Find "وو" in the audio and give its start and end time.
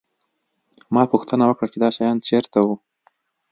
2.65-2.75